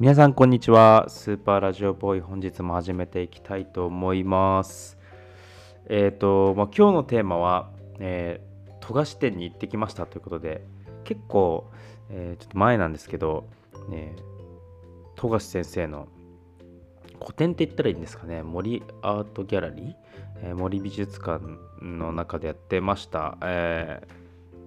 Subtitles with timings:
[0.00, 1.04] 皆さんこんにちは。
[1.10, 4.96] スーパーラジオボーイ本日も始めていきたいと思います。
[5.90, 10.64] えっ、ー、と、まあ、今日のテーマは、えー、富樫店に行ってきましたということで
[11.04, 11.70] 結構、
[12.08, 13.46] えー、ちょっと前なんですけど、
[13.90, 14.16] ね、
[15.16, 16.08] 富樫先生の
[17.18, 18.42] 個展って言ったらいいんですかね。
[18.42, 19.94] 森アートギャラリー、
[20.44, 21.44] えー、森美術館
[21.82, 24.00] の中でやってました、え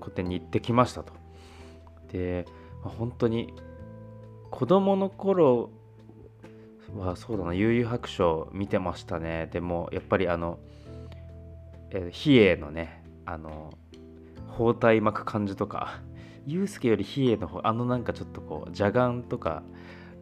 [0.00, 1.12] ー、個展に行ってきましたと。
[2.12, 2.46] で、
[2.82, 3.52] まあ、本当に
[4.50, 5.70] 子供の頃
[6.96, 9.48] はそうだな悠々白書見てましたね。
[9.52, 10.58] でもやっぱりあの、
[11.90, 13.72] えー、比叡のねあの
[14.46, 16.00] 包帯巻く感じとか
[16.46, 19.62] ユースケより比叡の方あのなんかちょっとこう邪眼とか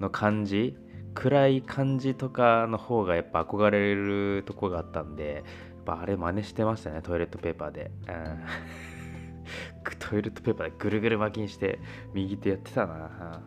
[0.00, 0.76] の感じ
[1.14, 5.44] 暗い感じとかの方がやっぱ憧れるとこがあったんでやっ
[5.84, 8.44] ぱあれ真似してましたねトイレットペーパーで、うん、
[10.00, 11.78] トイレットペーパーでぐるぐる巻きにして
[12.12, 13.42] 右手やってたな、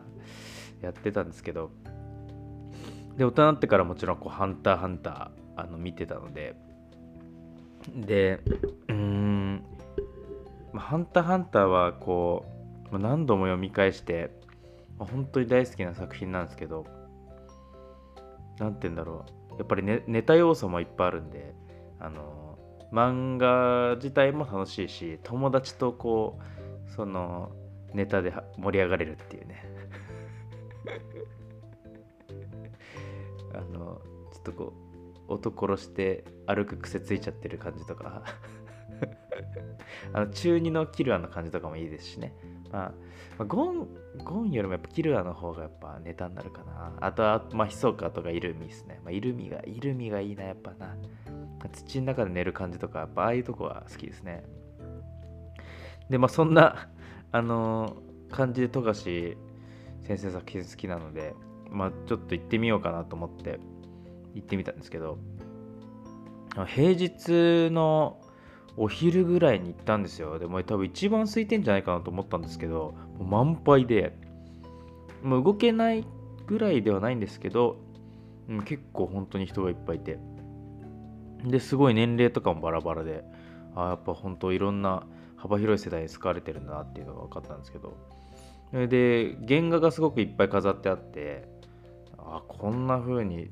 [0.81, 1.72] やってたんですけど
[3.17, 6.56] で大人になってからもちろんこう「ハンターハンター」あの見てたので
[7.95, 8.42] で
[8.88, 9.64] うーん
[10.73, 12.45] 「ハンターハンター」はこ
[12.92, 14.31] う何度も読み返して
[14.98, 16.86] 本当に大好きな作品なんですけど
[18.59, 21.53] 何て言うんだろうやっぱり、ね、ネタ要素もいっぱいあるんで
[22.00, 22.58] あの
[22.92, 26.39] 漫画自体も楽しいし友達とこ
[26.88, 27.52] うその
[27.94, 29.77] ネタで盛り上がれるっていうね。
[33.53, 34.02] あの
[34.33, 34.73] ちょっとこ
[35.27, 38.23] う音殺して歩く癖ついちゃってる感じとか。
[40.13, 42.33] あの中二のキルアの感じとかもいいですしね、
[42.71, 42.91] まあ、
[43.38, 43.88] まあ、ゴン
[44.23, 46.93] ゴンよりもやっぱキルアの方がやっぱネタになるかな。
[46.99, 50.95] あとはまあヒソカとかイルミですね、まあ、イルミがイルミがいいなやっぱな。
[51.71, 54.43] 土の中で寝る感じとかやっぱああいうとこは好きですね。
[56.09, 56.89] でまあそんな
[57.31, 57.97] あの、
[58.31, 59.37] 感じで富樫
[60.08, 61.36] 先生作品好きなので
[61.70, 63.60] まあちょっと行ってみようかなと思って
[64.34, 65.18] 行ってみたんですけど
[66.68, 68.20] 平日の
[68.78, 70.40] お昼ぐらいに行ったんですよ。
[70.40, 74.16] でも多分一番空いてんじゃないかなと思ったんですけど満杯で
[75.23, 76.06] もう動けない
[76.45, 77.78] ぐらいではないんですけど、
[78.48, 80.20] うん、結構本当に人がいっぱいいて。
[81.45, 83.24] ですごい年齢とかもバラバラで
[83.76, 85.04] あやっぱ本当いろんな
[85.36, 87.95] 幅広い世代に使われてるんだなっていうのが分かったんですけど
[88.72, 91.48] で原画がすごくいっぱい飾ってあって
[92.17, 93.50] あこんな風に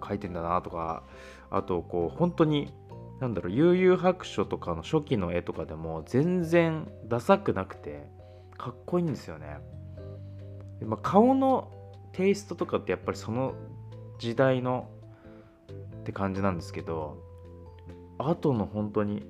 [0.00, 1.04] 描いてんだなとか
[1.50, 2.72] あとこう本当に
[3.20, 8.08] なんだろう悠々白書とかの初期の絵とかでも全然ダサくなくて
[8.58, 9.58] かっこいいんですよね。
[10.80, 11.70] でまあ、顔の
[12.12, 13.54] テイストとかってやっぱりその
[14.18, 14.88] 時代の
[16.00, 17.22] って感じなんですけど
[18.18, 19.24] 後の本当に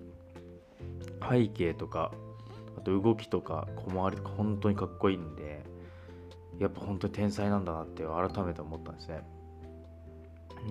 [1.29, 2.13] 背景とか
[2.77, 5.65] あと動きとか小回りとか本当にかっこいいんで
[6.59, 9.25] やっぱ本当に天才なんだなって改めて思ったんですね。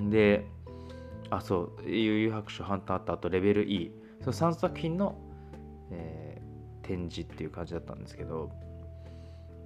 [0.10, 0.48] で
[1.30, 3.92] あそう悠々白書ハンターあったあとレベル E
[4.22, 5.16] その3作品の、
[5.92, 8.52] えー、展示っていう感じだったんですけど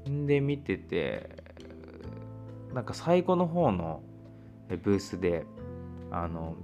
[0.05, 1.29] で見てて
[2.73, 4.03] なんか最後の方の
[4.83, 5.45] ブースで
[6.11, 6.55] あの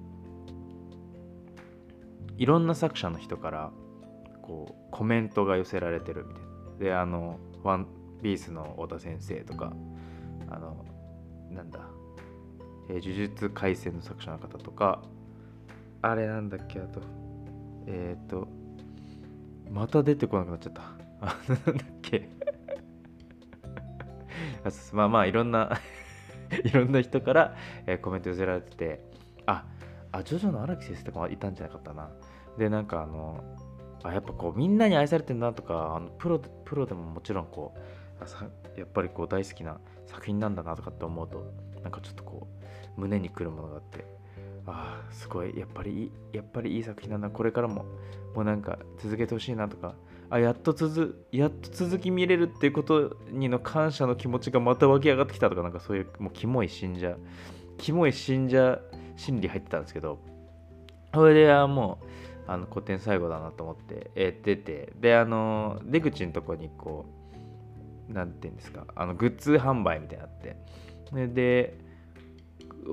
[2.38, 3.72] いろんな作者の人から
[4.52, 7.88] こうコメントが寄せられてるみたいなであの「ワン
[8.22, 9.74] ピースの太田先生とか
[10.50, 10.86] あの
[11.50, 11.80] なんだ
[12.90, 15.02] えー、呪術廻戦の作者の方とか、
[16.02, 17.02] あれなんだっけ、あと、
[17.88, 18.48] えっ、ー、と、
[19.70, 20.82] また出てこなくなっちゃった。
[21.22, 22.30] あ、なんだっけ。
[24.94, 25.72] まあまあ、いろんな
[26.66, 29.02] いろんな人から、えー、コメント寄せられてて、
[29.46, 29.66] あ、
[30.12, 32.10] あ、ジョジョの荒木先生とかもいたんじゃなかったな。
[32.58, 33.42] で、なんかあの、
[34.04, 41.54] あやっぱこうみんなに愛されてんなとかあのプロプロでももちろんこうやっぱりこう大好きな作品なんだなとかって思うと
[41.84, 42.48] なんかちょっとこ
[42.98, 44.06] う胸にくるものがあって
[44.66, 47.86] ああすごいやっぱりやっぱりいい作品だなこれからも
[48.36, 49.96] もうなんか続けてほしいなとか
[50.30, 57.18] あやっと続やっと続き見れるっていうことにの感謝の気持ちがまた湧き上がってきたとかなんかそういうもうキモい信者
[57.78, 58.80] キモい信者
[59.18, 60.20] 心理入ってたんですけど
[61.14, 62.06] それではもう
[62.47, 67.05] あの古典最後だなと思って、えー、出てであの出口のとこにこ
[68.09, 70.58] う何て言うんですかあのグッズ販売みたいなって
[71.28, 71.78] で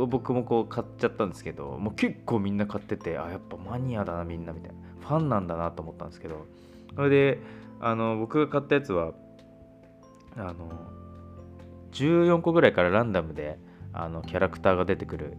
[0.06, 6.46] 僕もこう買っちゃったんですけどもう結構みんな買っててあやっぱマニアだなみんなみたいなファンなんだなと思ったんですけど
[6.94, 7.38] それで
[7.80, 9.12] あの僕が買ったやつは
[10.36, 10.70] あの
[11.92, 13.58] 14個ぐらいからランダムで
[13.92, 15.36] あのキャラクターが出てくる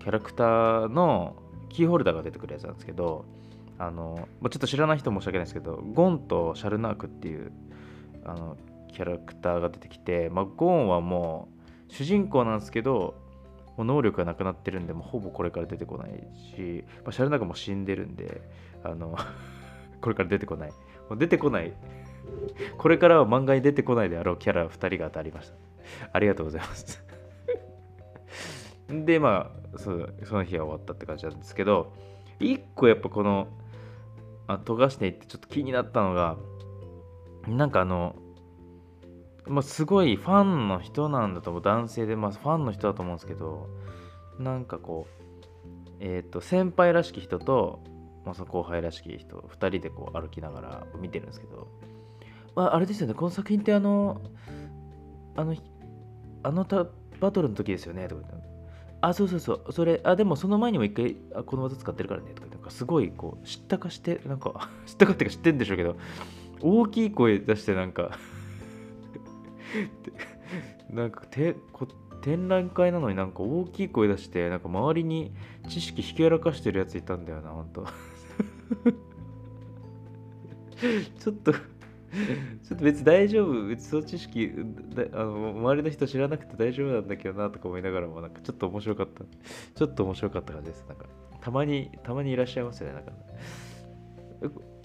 [0.00, 1.36] キャラクターの
[1.74, 3.24] キーホルダーが出てくるやつなんですけど
[3.78, 7.52] あのちょっと知らない人申し訳ないですけどゴンとシャルナークっていう
[8.24, 8.56] あの
[8.92, 11.48] キャラクターが出てきて、まあ、ゴンはも
[11.88, 13.14] う主人公なんですけど
[13.76, 16.10] もう能力がなくなってるんでもうほぼこれから出てこない
[16.56, 18.40] し、まあ、シャレナガも死んでるんで
[18.84, 19.16] あの
[20.00, 20.70] これから出てこない。
[21.08, 21.72] もう出てこない。
[22.78, 25.54] これからは漫画に出てこないであろうキャラ2人が当たりました。
[26.12, 27.04] ありがとうございます。
[28.88, 31.92] でまあそうその日は終わったって感じなんですけど
[32.40, 33.48] 一個やっぱこの
[34.46, 36.36] あ富樫店行ってちょっと気になったのが
[37.48, 38.16] なんかあの
[39.46, 43.68] まあ、すごいファンの人なんだと思う男性で、まあ、ファンの人だと思うんですけど
[44.38, 45.24] なんかこう
[46.00, 47.82] えっ、ー、と先輩らしき人と、
[48.24, 51.68] まあ、その後輩らしき人2人でこう歩きながら見てるんですけど、
[52.56, 54.22] まあ、あれですよねこの作品ってあの
[55.36, 55.54] あの
[56.42, 56.86] あのた
[57.20, 58.53] バトルの時ですよねとか言って。
[59.08, 59.72] あそうそうそう。
[59.72, 65.96] それあでもその前にも一回あこの技使ってるからねとか言ってすごいこう知ったかしてなんか 知ったかっていうか知ってんでしょうけど
[66.62, 68.18] 大きい声出してなんか
[70.88, 71.86] なんかてこ
[72.22, 75.34] 展覧会なのになんか大きい声出してなんか周りに
[75.68, 77.86] 知識ひけらかしてるやついたんだよなほんと。
[81.20, 81.52] ちょっと
[82.62, 84.52] ちょっと別に大丈夫別にその知識
[85.12, 89.24] あの周りの人知らなくて大丈夫なんだけどなとか思いながらもなんかちょっと面白かった
[89.74, 91.06] ちょっと面白かった感じですなんか
[91.40, 93.12] たまにたまにいらっしゃいますよねなんか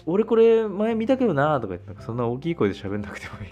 [0.06, 3.50] 俺これ前見たけどなとか言ってなんかそんな大きい声で喋んなくてもいい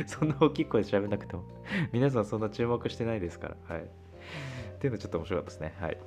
[0.06, 1.44] そんな大きい声で喋んなくても
[1.92, 3.74] 皆さんそんな注目してないですから。
[3.74, 3.84] はい。
[3.84, 3.86] っ
[4.78, 5.74] ていうのちょっと面白かったですね。
[5.80, 5.98] はい。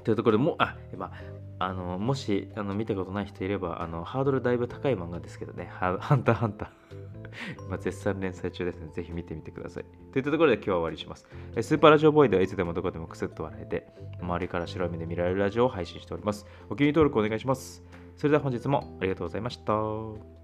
[0.00, 1.12] というところでも、あ、ま
[1.58, 6.80] あ、あの、もしあの見たことない人いれば、あの、ハードルだいぶ高い漫画ですけどね、ハンター ハンター
[7.66, 9.84] 今 絶賛連載中ですので、ぜひ見てみてください。
[10.12, 11.28] といったところで今日は終わりします。
[11.60, 13.86] スーパーラジオボーイではいつでもどこでもクスッと笑えて、
[14.20, 16.46] 周りから白い目で見られるラジオを配信しております。
[16.68, 17.84] お気に入り登録お願いします。
[18.16, 20.39] それでは本日もありがとうございました。